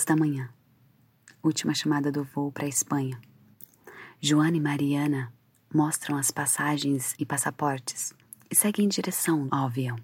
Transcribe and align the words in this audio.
duas 0.00 0.04
da 0.04 0.16
manhã. 0.16 0.48
Última 1.42 1.74
chamada 1.74 2.10
do 2.10 2.24
voo 2.24 2.50
para 2.50 2.64
a 2.64 2.68
Espanha. 2.68 3.20
Joana 4.20 4.56
e 4.56 4.60
Mariana 4.60 5.32
mostram 5.72 6.16
as 6.16 6.30
passagens 6.30 7.14
e 7.18 7.26
passaportes 7.26 8.14
e 8.50 8.54
seguem 8.54 8.86
em 8.86 8.88
direção 8.88 9.48
ao 9.50 9.66
avião. 9.66 9.96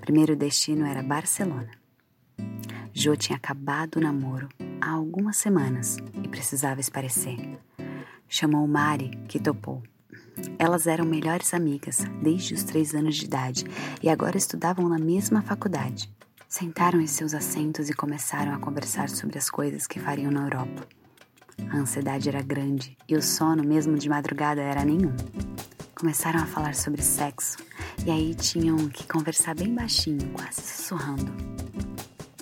Primeiro 0.00 0.36
destino 0.36 0.86
era 0.86 1.02
Barcelona. 1.02 1.70
Jo 2.92 3.16
tinha 3.16 3.36
acabado 3.36 3.96
o 3.96 4.00
namoro 4.00 4.48
há 4.80 4.90
algumas 4.90 5.36
semanas 5.38 5.96
e 6.22 6.28
precisava 6.28 6.80
esparecer. 6.80 7.38
Chamou 8.28 8.66
Mari, 8.66 9.10
que 9.28 9.40
topou. 9.40 9.82
Elas 10.58 10.86
eram 10.86 11.04
melhores 11.04 11.52
amigas 11.54 12.04
desde 12.22 12.54
os 12.54 12.62
três 12.64 12.94
anos 12.94 13.16
de 13.16 13.24
idade 13.24 13.64
e 14.02 14.08
agora 14.08 14.36
estudavam 14.36 14.88
na 14.88 14.98
mesma 14.98 15.42
faculdade. 15.42 16.12
Sentaram 16.56 17.00
em 17.00 17.06
seus 17.08 17.34
assentos 17.34 17.90
e 17.90 17.92
começaram 17.92 18.54
a 18.54 18.60
conversar 18.60 19.08
sobre 19.08 19.36
as 19.36 19.50
coisas 19.50 19.88
que 19.88 19.98
fariam 19.98 20.30
na 20.30 20.44
Europa. 20.44 20.86
A 21.68 21.76
ansiedade 21.78 22.28
era 22.28 22.40
grande 22.42 22.96
e 23.08 23.16
o 23.16 23.20
sono, 23.20 23.64
mesmo 23.64 23.98
de 23.98 24.08
madrugada, 24.08 24.62
era 24.62 24.84
nenhum. 24.84 25.12
Começaram 25.96 26.38
a 26.38 26.46
falar 26.46 26.76
sobre 26.76 27.02
sexo 27.02 27.58
e 28.06 28.10
aí 28.12 28.36
tinham 28.36 28.88
que 28.88 29.04
conversar 29.04 29.56
bem 29.56 29.74
baixinho, 29.74 30.30
quase 30.32 30.60
sussurrando. 30.60 31.32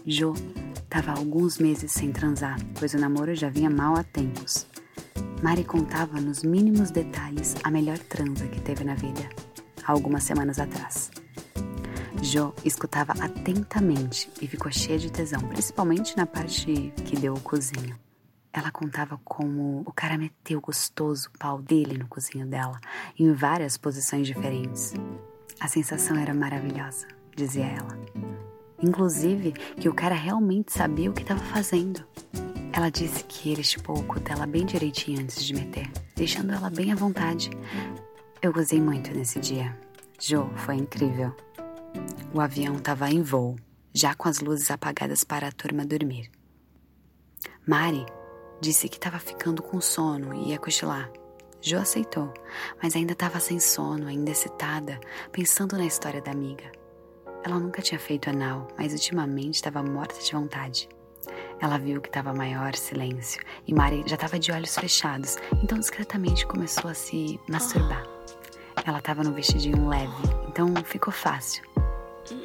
Jo 0.07 0.35
estava 0.75 1.13
alguns 1.13 1.57
meses 1.57 1.91
sem 1.91 2.13
transar, 2.13 2.59
pois 2.79 2.93
o 2.93 2.99
namoro 2.99 3.35
já 3.35 3.49
vinha 3.49 3.71
mal 3.71 3.97
há 3.97 4.05
tempos. 4.05 4.67
Mari 5.43 5.65
contava 5.65 6.21
nos 6.21 6.43
mínimos 6.43 6.91
detalhes 6.91 7.55
a 7.65 7.71
melhor 7.71 7.99
transa 7.99 8.47
que 8.47 8.61
teve 8.61 8.85
na 8.85 8.95
vida, 8.95 9.27
há 9.83 9.91
algumas 9.91 10.23
semanas 10.23 10.59
atrás. 10.59 11.11
Jo 12.23 12.55
escutava 12.65 13.13
atentamente 13.15 14.31
e 14.41 14.47
ficou 14.47 14.71
cheia 14.71 14.97
de 14.97 15.11
tesão, 15.11 15.41
principalmente 15.41 16.17
na 16.17 16.25
parte 16.25 16.93
que 17.05 17.17
deu 17.17 17.35
o 17.35 17.41
cozinho. 17.41 17.99
Ela 18.53 18.71
contava 18.71 19.21
como 19.25 19.83
o 19.85 19.93
cara 19.93 20.17
meteu 20.17 20.61
gostoso 20.61 21.29
o 21.35 21.39
pau 21.39 21.61
dele 21.61 21.99
no 21.99 22.07
cozinho 22.07 22.47
dela, 22.47 22.81
em 23.19 23.33
várias 23.33 23.77
posições 23.77 24.25
diferentes. 24.25 24.95
A 25.59 25.67
sensação 25.67 26.17
era 26.17 26.33
maravilhosa, 26.33 27.09
dizia 27.35 27.67
ela. 27.67 27.99
Inclusive 28.81 29.51
que 29.53 29.89
o 29.89 29.95
cara 29.95 30.15
realmente 30.15 30.73
sabia 30.73 31.11
o 31.11 31.13
que 31.13 31.23
estava 31.23 31.41
fazendo. 31.41 32.05
Ela 32.73 32.89
disse 32.89 33.25
que 33.25 33.51
ele 33.51 33.65
chupou 33.65 33.99
o 33.99 34.05
cu 34.05 34.21
dela 34.21 34.47
bem 34.47 34.65
direitinho 34.65 35.21
antes 35.21 35.45
de 35.45 35.55
meter, 35.55 35.91
deixando 36.15 36.53
ela 36.53 36.71
bem 36.71 36.93
à 36.93 36.95
vontade. 36.95 37.51
Eu 38.41 38.53
gozei 38.53 38.81
muito 38.81 39.13
nesse 39.13 39.41
dia. 39.41 39.77
Jo, 40.21 40.49
foi 40.55 40.77
incrível. 40.77 41.35
O 42.35 42.41
avião 42.41 42.77
estava 42.77 43.11
em 43.11 43.21
voo, 43.21 43.57
já 43.93 44.15
com 44.15 44.27
as 44.27 44.41
luzes 44.41 44.71
apagadas 44.71 45.23
para 45.23 45.49
a 45.49 45.53
turma 45.53 45.85
dormir. 45.85 46.31
Mari 47.67 48.07
disse 48.59 48.89
que 48.89 48.97
estava 48.97 49.19
ficando 49.19 49.63
com 49.63 49.79
sono 49.83 50.35
e 50.35 50.49
ia 50.49 50.59
cochilar. 50.59 51.11
Jo 51.61 51.77
aceitou, 51.77 52.33
mas 52.83 52.97
ainda 52.97 53.13
estava 53.13 53.39
sem 53.39 53.61
sono, 53.61 54.07
ainda 54.07 54.31
excitada, 54.31 54.99
pensando 55.31 55.77
na 55.77 55.85
história 55.85 56.23
da 56.23 56.31
amiga. 56.31 56.73
Ela 57.45 57.59
nunca 57.59 57.83
tinha 57.83 58.01
feito 58.01 58.31
anal, 58.31 58.67
mas 58.79 58.95
ultimamente 58.95 59.57
estava 59.57 59.83
morta 59.83 60.19
de 60.19 60.33
vontade. 60.33 60.89
Ela 61.61 61.79
viu 61.79 62.01
que 62.01 62.09
estava 62.09 62.33
maior 62.33 62.75
silêncio 62.75 63.43
e 63.67 63.75
Mari 63.75 64.05
já 64.07 64.15
estava 64.15 64.39
de 64.39 64.51
olhos 64.51 64.75
fechados, 64.75 65.37
então 65.63 65.79
discretamente 65.79 66.47
começou 66.47 66.91
a 66.91 66.95
se 66.95 67.39
masturbar. 67.47 68.05
Ela 68.87 69.01
estava 69.01 69.23
no 69.23 69.35
vestidinho 69.35 69.87
leve, 69.87 70.15
então 70.49 70.75
ficou 70.83 71.13
fácil. 71.13 71.72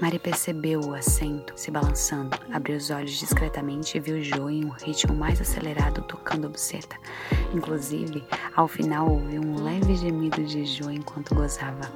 Mari 0.01 0.17
percebeu 0.17 0.81
o 0.81 0.93
assento 0.93 1.53
se 1.55 1.69
balançando, 1.69 2.38
abriu 2.51 2.77
os 2.77 2.89
olhos 2.89 3.11
discretamente 3.11 3.97
e 3.97 3.99
viu 3.99 4.21
Jo 4.23 4.49
em 4.49 4.65
um 4.65 4.69
ritmo 4.69 5.13
mais 5.13 5.39
acelerado 5.39 6.01
tocando 6.03 6.47
a 6.47 6.49
buceta. 6.49 6.95
Inclusive, 7.53 8.23
ao 8.55 8.67
final 8.67 9.09
ouviu 9.09 9.41
um 9.41 9.63
leve 9.63 9.95
gemido 9.95 10.43
de 10.43 10.65
Jo 10.65 10.89
enquanto 10.89 11.35
gozava, 11.35 11.91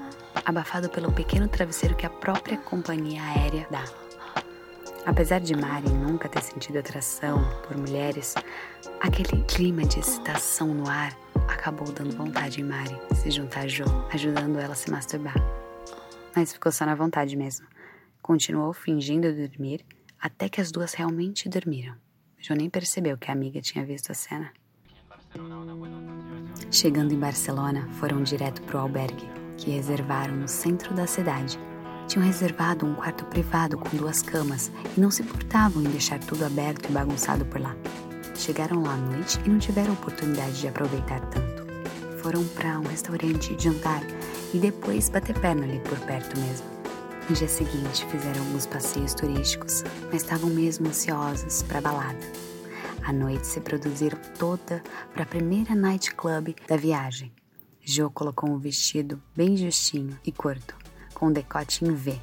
abafado 0.45 0.89
pelo 0.89 1.11
pequeno 1.11 1.47
travesseiro 1.47 1.95
que 1.95 2.05
a 2.05 2.09
própria 2.09 2.57
companhia 2.57 3.21
aérea 3.23 3.67
dá. 3.71 3.83
Apesar 5.05 5.39
de 5.39 5.55
Mari 5.55 5.89
nunca 5.89 6.29
ter 6.29 6.43
sentido 6.43 6.77
atração 6.77 7.43
por 7.67 7.75
mulheres, 7.75 8.35
aquele 8.99 9.43
clima 9.43 9.83
de 9.83 9.99
excitação 9.99 10.67
no 10.67 10.87
ar 10.87 11.17
acabou 11.47 11.91
dando 11.91 12.15
vontade 12.15 12.61
em 12.61 12.63
Mari 12.63 12.95
se 13.15 13.31
juntar 13.31 13.61
a 13.61 13.67
Jo, 13.67 13.85
ajudando 14.13 14.59
ela 14.59 14.73
a 14.73 14.75
se 14.75 14.91
masturbar. 14.91 15.60
Mas 16.35 16.53
ficou 16.53 16.71
só 16.71 16.85
na 16.85 16.95
vontade 16.95 17.35
mesmo. 17.35 17.67
Continuou 18.21 18.73
fingindo 18.73 19.33
dormir 19.33 19.85
até 20.19 20.47
que 20.47 20.61
as 20.61 20.71
duas 20.71 20.93
realmente 20.93 21.49
dormiram. 21.49 21.95
Jo 22.39 22.53
nem 22.53 22.69
percebeu 22.69 23.17
que 23.17 23.29
a 23.29 23.33
amiga 23.33 23.61
tinha 23.61 23.85
visto 23.85 24.11
a 24.11 24.13
cena. 24.13 24.51
Chegando 26.69 27.13
em 27.13 27.19
Barcelona, 27.19 27.87
foram 27.93 28.21
direto 28.21 28.61
para 28.63 28.77
o 28.77 28.81
albergue, 28.81 29.27
que 29.57 29.71
reservaram 29.71 30.35
no 30.35 30.47
centro 30.47 30.93
da 30.93 31.07
cidade 31.07 31.57
tinham 32.11 32.25
reservado 32.25 32.85
um 32.85 32.93
quarto 32.93 33.23
privado 33.25 33.77
com 33.77 33.95
duas 33.95 34.21
camas 34.21 34.69
e 34.97 34.99
não 34.99 35.09
se 35.09 35.21
importavam 35.21 35.81
em 35.81 35.89
deixar 35.89 36.19
tudo 36.19 36.43
aberto 36.43 36.89
e 36.89 36.91
bagunçado 36.91 37.45
por 37.45 37.61
lá. 37.61 37.73
Chegaram 38.35 38.83
lá 38.83 38.95
à 38.95 38.97
noite 38.97 39.39
e 39.45 39.49
não 39.49 39.57
tiveram 39.57 39.93
oportunidade 39.93 40.59
de 40.59 40.67
aproveitar 40.67 41.21
tanto. 41.29 41.65
Foram 42.17 42.45
para 42.49 42.77
um 42.79 42.83
restaurante 42.83 43.55
jantar 43.57 44.01
e 44.53 44.59
depois 44.59 45.09
bater 45.09 45.37
perna 45.39 45.63
ali 45.63 45.79
por 45.79 45.99
perto 45.99 46.39
mesmo. 46.39 46.67
No 47.29 47.35
dia 47.35 47.47
seguinte 47.47 48.05
fizeram 48.07 48.41
alguns 48.41 48.65
passeios 48.65 49.13
turísticos, 49.13 49.83
mas 50.11 50.21
estavam 50.21 50.49
mesmo 50.49 50.87
ansiosos 50.87 51.63
para 51.63 51.77
a 51.77 51.81
balada. 51.81 52.19
A 53.03 53.13
noite 53.13 53.47
se 53.47 53.59
produziram 53.61 54.19
toda 54.37 54.83
para 55.13 55.23
a 55.23 55.25
primeira 55.25 55.73
nightclub 55.73 56.55
da 56.67 56.75
viagem. 56.75 57.31
Jo 57.83 58.09
colocou 58.11 58.49
um 58.49 58.59
vestido 58.59 59.21
bem 59.35 59.57
justinho 59.57 60.19
e 60.25 60.31
curto, 60.31 60.75
com 61.13 61.31
decote 61.31 61.83
em 61.83 61.93
V. 61.93 62.19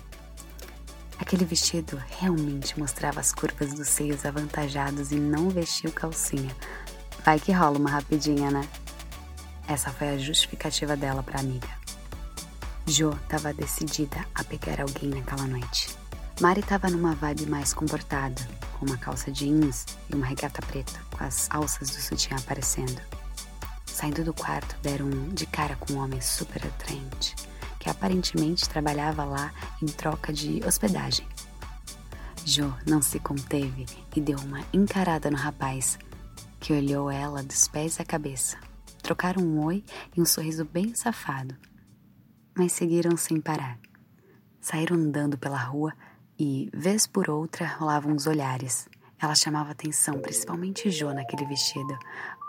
Aquele 1.19 1.45
vestido 1.45 2.01
realmente 2.21 2.79
mostrava 2.79 3.19
as 3.19 3.33
curvas 3.33 3.75
dos 3.75 3.89
seios 3.89 4.25
avantajados 4.25 5.11
e 5.11 5.17
não 5.17 5.51
vestiu 5.51 5.91
calcinha. 5.91 6.55
Vai 7.25 7.41
que 7.41 7.51
rola 7.51 7.77
uma 7.77 7.91
rapidinha, 7.91 8.51
né? 8.51 8.69
Essa 9.67 9.91
foi 9.91 10.11
a 10.11 10.19
justificativa 10.19 10.97
dela 10.97 11.23
para 11.23 11.41
amiga. 11.41 11.69
Jo 12.89 13.11
estava 13.11 13.53
decidida 13.53 14.25
a 14.35 14.43
pegar 14.43 14.81
alguém 14.81 15.11
naquela 15.11 15.47
noite. 15.47 15.95
Mari 16.41 16.61
estava 16.61 16.89
numa 16.89 17.15
vibe 17.15 17.45
mais 17.47 17.75
comportada, 17.75 18.41
com 18.79 18.87
uma 18.87 18.97
calça 18.97 19.31
jeans 19.31 19.85
e 20.09 20.15
uma 20.15 20.25
regata 20.25 20.63
preta, 20.63 20.99
com 21.11 21.23
as 21.23 21.51
alças 21.51 21.91
do 21.91 22.01
sutiã 22.01 22.39
aparecendo. 22.39 22.99
Saindo 23.85 24.25
do 24.25 24.33
quarto, 24.33 24.75
deram 24.81 25.11
de 25.29 25.45
cara 25.45 25.77
com 25.77 25.93
um 25.93 25.99
homem 25.99 26.21
super 26.21 26.67
atraente 26.67 27.35
que 27.79 27.91
aparentemente 27.91 28.69
trabalhava 28.69 29.25
lá 29.25 29.53
em 29.83 29.87
troca 29.87 30.33
de 30.33 30.61
hospedagem. 30.67 31.27
Jo 32.45 32.75
não 32.87 33.03
se 33.03 33.21
conteve 33.21 33.85
e 34.17 34.21
deu 34.21 34.39
uma 34.39 34.65
encarada 34.73 35.31
no 35.31 35.37
rapaz, 35.37 35.99
que 36.59 36.73
olhou 36.73 37.11
ela 37.11 37.43
dos 37.43 37.69
pés 37.69 38.01
à 38.01 38.05
cabeça. 38.05 38.57
Trocaram 39.03 39.43
um 39.43 39.63
oi 39.65 39.85
e 40.17 40.21
um 40.21 40.25
sorriso 40.25 40.65
bem 40.65 40.95
safado, 40.95 41.55
mas 42.59 42.73
seguiram 42.73 43.17
sem 43.17 43.41
parar. 43.41 43.79
Saíram 44.61 44.97
andando 44.97 45.39
pela 45.39 45.57
rua 45.57 45.93
e, 46.39 46.69
vez 46.75 47.07
por 47.07 47.31
outra, 47.31 47.67
rolavam 47.67 48.15
os 48.15 48.27
olhares. 48.27 48.89
Ela 49.21 49.35
chamava 49.35 49.71
atenção, 49.71 50.21
principalmente 50.21 50.91
Jo 50.91 51.13
naquele 51.15 51.47
vestido. 51.47 51.97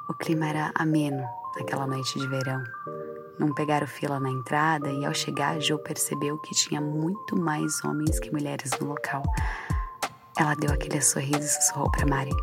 O 0.09 0.13
clima 0.13 0.47
era 0.47 0.71
ameno 0.75 1.23
naquela 1.57 1.87
noite 1.87 2.19
de 2.19 2.27
verão. 2.27 2.63
Não 3.39 3.53
pegaram 3.53 3.87
fila 3.87 4.19
na 4.19 4.29
entrada 4.29 4.91
e 4.91 5.05
ao 5.05 5.13
chegar, 5.13 5.61
Joe 5.61 5.81
percebeu 5.81 6.37
que 6.39 6.53
tinha 6.53 6.81
muito 6.81 7.39
mais 7.39 7.83
homens 7.85 8.19
que 8.19 8.31
mulheres 8.31 8.71
no 8.81 8.87
local. 8.87 9.23
Ela 10.37 10.55
deu 10.55 10.71
aquele 10.71 11.01
sorriso 11.01 11.39
e 11.39 11.47
sussurrou 11.47 11.89
para 11.91 12.05
Mari: 12.05 12.35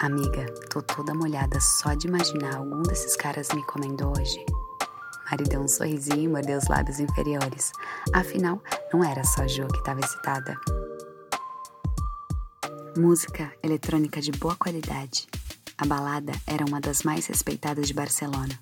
Amiga, 0.00 0.46
tô 0.70 0.82
toda 0.82 1.14
molhada 1.14 1.60
só 1.60 1.94
de 1.94 2.08
imaginar 2.08 2.56
algum 2.56 2.82
desses 2.82 3.14
caras 3.16 3.48
me 3.54 3.62
comendo 3.64 4.08
hoje. 4.08 4.44
Mari 5.30 5.44
deu 5.44 5.60
um 5.60 5.68
sorrisinho 5.68 6.20
e 6.20 6.28
mordeu 6.28 6.58
os 6.58 6.68
lábios 6.68 7.00
inferiores. 7.00 7.72
Afinal, 8.12 8.62
não 8.92 9.02
era 9.02 9.24
só 9.24 9.46
Jo 9.46 9.66
que 9.68 9.78
estava 9.78 10.00
excitada. 10.00 10.58
Música 12.96 13.52
eletrônica 13.62 14.20
de 14.20 14.30
boa 14.32 14.54
qualidade. 14.54 15.26
A 15.76 15.84
balada 15.84 16.32
era 16.46 16.64
uma 16.64 16.80
das 16.80 17.02
mais 17.02 17.26
respeitadas 17.26 17.88
de 17.88 17.94
Barcelona. 17.94 18.58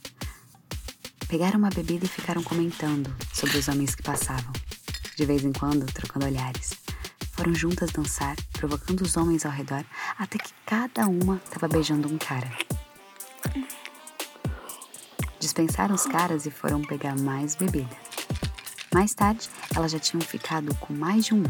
Pegaram 1.29 1.59
uma 1.59 1.69
bebida 1.69 2.07
e 2.07 2.09
ficaram 2.09 2.43
comentando 2.43 3.15
sobre 3.33 3.59
os 3.59 3.69
homens 3.69 3.95
que 3.95 4.03
passavam, 4.03 4.53
de 5.17 5.27
vez 5.27 5.45
em 5.45 5.53
quando 5.53 5.85
trocando 5.93 6.27
olhares. 6.27 6.73
Foram 7.33 7.55
juntas 7.55 7.91
dançar, 7.91 8.37
provocando 8.53 9.01
os 9.03 9.17
homens 9.17 9.45
ao 9.45 9.53
redor, 9.53 9.85
até 10.19 10.39
que 10.39 10.53
cada 10.65 11.07
uma 11.07 11.41
estava 11.45 11.69
beijando 11.69 12.09
um 12.09 12.17
cara. 12.17 12.51
Dispensaram 15.53 15.95
os 15.95 16.07
caras 16.07 16.47
e 16.47 16.51
foram 16.51 16.81
pegar 16.81 17.15
mais 17.15 17.55
bebida. 17.55 17.95
Mais 18.91 19.13
tarde, 19.13 19.51
elas 19.77 19.93
já 19.93 19.99
tinham 19.99 20.23
ficado 20.23 20.75
com 20.77 20.95
mais 20.95 21.27
de 21.27 21.35
um. 21.35 21.43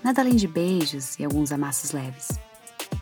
Nada 0.00 0.22
além 0.22 0.36
de 0.36 0.46
beijos 0.46 1.18
e 1.18 1.24
alguns 1.24 1.50
amassos 1.50 1.90
leves. 1.90 2.28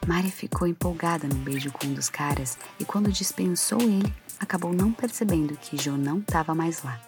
Mari 0.07 0.31
ficou 0.31 0.67
empolgada 0.67 1.29
no 1.29 1.35
beijo 1.35 1.71
com 1.73 1.89
um 1.89 1.93
dos 1.93 2.09
caras 2.09 2.57
e 2.81 2.87
quando 2.87 3.13
dispensou 3.13 3.83
ele, 3.83 4.11
acabou 4.41 4.73
não 4.73 4.91
percebendo 4.91 5.59
que 5.59 5.77
Jo 5.77 5.99
não 5.99 6.21
estava 6.21 6.55
mais 6.55 6.83
lá. 6.83 6.99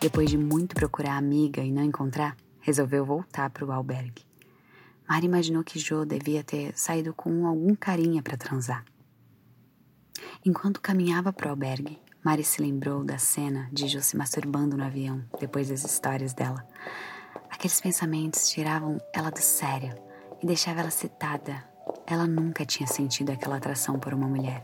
Depois 0.00 0.30
de 0.30 0.38
muito 0.38 0.74
procurar 0.74 1.12
a 1.12 1.18
amiga 1.18 1.60
e 1.60 1.70
não 1.70 1.84
encontrar, 1.84 2.34
resolveu 2.62 3.04
voltar 3.04 3.50
para 3.50 3.66
o 3.66 3.72
albergue. 3.72 4.24
Mari 5.06 5.26
imaginou 5.26 5.62
que 5.62 5.78
Jo 5.78 6.06
devia 6.06 6.42
ter 6.42 6.72
saído 6.74 7.12
com 7.12 7.46
algum 7.46 7.74
carinha 7.74 8.22
para 8.22 8.38
transar. 8.38 8.82
Enquanto 10.46 10.80
caminhava 10.80 11.32
para 11.32 11.48
o 11.48 11.50
albergue, 11.50 12.00
Mari 12.24 12.44
se 12.44 12.62
lembrou 12.62 13.02
da 13.02 13.18
cena 13.18 13.68
de 13.72 13.88
Jo 13.88 14.00
se 14.00 14.16
masturbando 14.16 14.76
no 14.76 14.84
avião 14.84 15.24
depois 15.40 15.70
das 15.70 15.82
histórias 15.84 16.32
dela. 16.32 16.64
Aqueles 17.50 17.80
pensamentos 17.80 18.48
tiravam 18.48 18.96
ela 19.12 19.28
do 19.30 19.40
sério 19.40 19.92
e 20.40 20.46
deixavam 20.46 20.82
ela 20.82 20.90
citada. 20.92 21.64
Ela 22.06 22.28
nunca 22.28 22.64
tinha 22.64 22.86
sentido 22.86 23.32
aquela 23.32 23.56
atração 23.56 23.98
por 23.98 24.14
uma 24.14 24.28
mulher. 24.28 24.62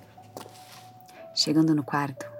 Chegando 1.34 1.74
no 1.74 1.82
quarto, 1.82 2.30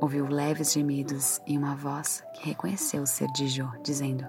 ouviu 0.00 0.26
leves 0.26 0.72
gemidos 0.72 1.42
e 1.46 1.58
uma 1.58 1.76
voz 1.76 2.24
que 2.32 2.48
reconheceu 2.48 3.04
ser 3.04 3.30
de 3.32 3.48
Jo, 3.48 3.70
dizendo: 3.84 4.26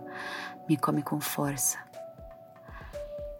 Me 0.67 0.75
come 0.75 1.01
com 1.01 1.21
força. 1.21 1.77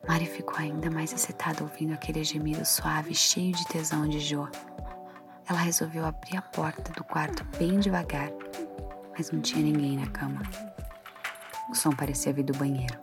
Mari 0.08 0.28
ficou 0.28 0.56
ainda 0.56 0.90
mais 0.90 1.12
excitada 1.12 1.62
ouvindo 1.62 1.94
aquele 1.94 2.24
gemido 2.24 2.66
suave, 2.66 3.14
cheio 3.14 3.52
de 3.52 3.68
tesão 3.68 4.08
de 4.08 4.22
Jo. 4.22 4.48
Ela 5.50 5.60
resolveu 5.60 6.06
abrir 6.06 6.38
a 6.38 6.44
porta 6.44 6.94
do 6.94 7.04
quarto 7.04 7.44
bem 7.58 7.80
devagar, 7.80 8.30
mas 9.18 9.32
não 9.32 9.42
tinha 9.42 9.64
ninguém 9.64 9.98
na 9.98 10.06
cama. 10.06 10.42
O 11.70 11.74
som 11.76 11.90
parecia 11.90 12.32
vir 12.32 12.44
do 12.44 12.54
banheiro. 12.54 13.00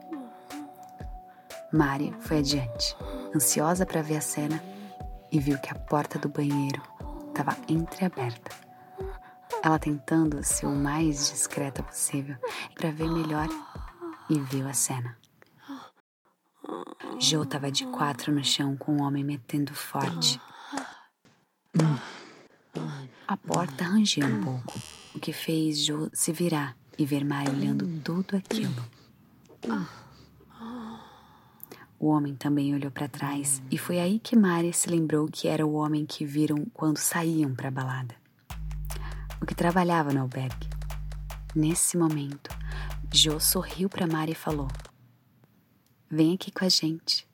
Mari 1.73 2.15
foi 2.21 2.39
adiante, 2.39 2.97
ansiosa 3.35 3.85
para 3.85 4.01
ver 4.01 4.19
a 4.19 4.21
cena, 4.21 4.63
e 5.33 5.41
viu 5.41 5.59
que 5.59 5.71
a 5.71 5.75
porta 5.75 6.21
do 6.21 6.29
banheiro 6.29 6.81
estava 7.29 7.57
entreaberta. 7.69 8.53
Ela 9.63 9.79
tentando 9.81 10.41
ser 10.45 10.67
o 10.67 10.75
mais 10.75 11.31
discreta 11.31 11.83
possível 11.83 12.37
para 12.77 12.93
ver 12.93 13.11
melhor 13.11 13.49
e 14.31 14.39
viu 14.39 14.69
a 14.69 14.73
cena. 14.73 15.19
Joe 17.19 17.45
estava 17.45 17.73
de 17.73 17.87
quatro 17.87 18.33
no 18.33 18.45
chão 18.45 18.77
com 18.77 18.99
o 18.99 19.03
homem 19.03 19.25
metendo 19.25 19.75
forte. 19.75 20.41
A 23.37 23.53
porta 23.53 23.85
rangia 23.85 24.27
um 24.27 24.43
pouco, 24.43 24.81
o 25.15 25.21
que 25.21 25.31
fez 25.31 25.85
Joe 25.85 26.09
se 26.13 26.33
virar 26.33 26.75
e 26.99 27.05
ver 27.05 27.23
Mari 27.23 27.51
olhando 27.51 27.87
tudo 28.03 28.35
aquilo. 28.35 28.75
O 31.99 32.09
homem 32.09 32.35
também 32.35 32.75
olhou 32.75 32.91
para 32.91 33.09
trás 33.09 33.63
e 33.71 33.77
foi 33.77 34.01
aí 34.01 34.19
que 34.19 34.35
Mari 34.35 34.73
se 34.73 34.89
lembrou 34.89 35.29
que 35.31 35.49
era 35.49 35.67
o 35.67 35.75
homem 35.75 36.07
que 36.07 36.25
viram 36.25 36.65
quando 36.73 36.97
saíam 36.97 37.55
para 37.55 37.69
a 37.69 37.71
balada. 37.71 38.15
O 39.41 39.45
que 39.45 39.55
trabalhava 39.55 40.15
no 40.15 40.23
albergue. 40.23 40.69
Nesse 41.55 41.97
momento, 41.99 42.51
Jo 43.13 43.39
sorriu 43.39 43.91
para 43.91 44.07
Mari 44.07 44.33
e 44.33 44.35
falou: 44.35 44.69
Vem 46.11 46.35
aqui 46.35 46.51
com 46.51 46.65
a 46.65 46.69
gente. 46.71 47.29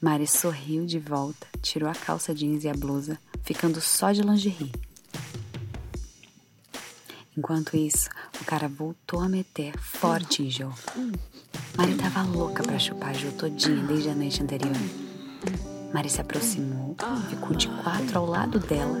Mari 0.00 0.26
sorriu 0.26 0.84
de 0.84 0.98
volta, 0.98 1.46
tirou 1.62 1.88
a 1.88 1.94
calça 1.94 2.34
jeans 2.34 2.64
e 2.64 2.68
a 2.68 2.74
blusa, 2.74 3.18
ficando 3.42 3.80
só 3.80 4.12
de 4.12 4.20
lingerie. 4.20 4.89
Enquanto 7.40 7.74
isso, 7.74 8.10
o 8.38 8.44
cara 8.44 8.68
voltou 8.68 9.18
a 9.18 9.26
meter 9.26 9.72
forte 9.78 10.42
em 10.42 10.50
Jo. 10.50 10.70
Mari 11.74 11.94
tava 11.94 12.22
louca 12.22 12.62
para 12.62 12.78
chupar 12.78 13.14
Jo 13.14 13.32
todinha 13.32 13.82
desde 13.84 14.10
a 14.10 14.14
noite 14.14 14.42
anterior. 14.42 14.76
Mari 15.90 16.10
se 16.10 16.20
aproximou, 16.20 16.94
ficou 17.30 17.56
de 17.56 17.66
quatro 17.82 18.18
ao 18.18 18.26
lado 18.26 18.58
dela 18.58 18.98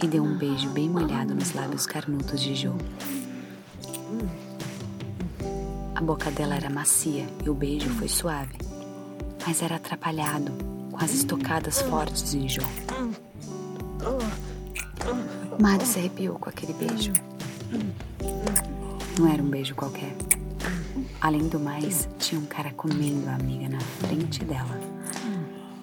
e 0.00 0.06
deu 0.06 0.22
um 0.22 0.38
beijo 0.38 0.68
bem 0.68 0.88
molhado 0.88 1.34
nos 1.34 1.54
lábios 1.54 1.86
carnudos 1.86 2.40
de 2.40 2.54
Jo. 2.54 2.72
A 5.92 6.00
boca 6.00 6.30
dela 6.30 6.54
era 6.54 6.70
macia 6.70 7.26
e 7.44 7.50
o 7.50 7.54
beijo 7.54 7.90
foi 7.94 8.06
suave, 8.06 8.54
mas 9.44 9.60
era 9.60 9.74
atrapalhado 9.74 10.52
com 10.92 11.04
as 11.04 11.12
estocadas 11.12 11.82
fortes 11.82 12.32
em 12.32 12.48
Jo. 12.48 12.62
Mari 15.60 15.84
se 15.84 15.98
arrepiou 15.98 16.38
com 16.38 16.48
aquele 16.48 16.72
beijo. 16.72 17.12
Não 19.18 19.32
era 19.32 19.42
um 19.42 19.48
beijo 19.48 19.74
qualquer. 19.74 20.14
Além 21.20 21.48
do 21.48 21.58
mais, 21.58 22.08
tinha 22.18 22.40
um 22.40 22.46
cara 22.46 22.70
comendo 22.72 23.28
a 23.28 23.34
amiga 23.34 23.68
na 23.68 23.80
frente 23.80 24.44
dela. 24.44 24.78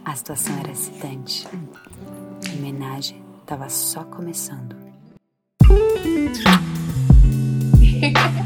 A 0.05 0.15
situação 0.15 0.57
era 0.59 0.71
excitante. 0.71 1.47
A 1.47 2.57
homenagem 2.57 3.21
estava 3.41 3.69
só 3.69 4.03
começando. 4.03 4.75